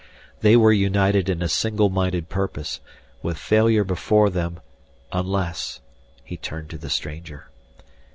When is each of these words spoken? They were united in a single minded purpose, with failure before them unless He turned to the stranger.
They 0.39 0.57
were 0.57 0.73
united 0.73 1.29
in 1.29 1.43
a 1.43 1.47
single 1.47 1.91
minded 1.91 2.27
purpose, 2.27 2.79
with 3.21 3.37
failure 3.37 3.83
before 3.83 4.31
them 4.31 4.59
unless 5.11 5.79
He 6.23 6.37
turned 6.37 6.71
to 6.71 6.79
the 6.79 6.89
stranger. 6.89 7.51